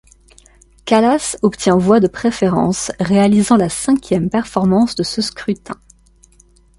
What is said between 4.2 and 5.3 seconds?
performance de ce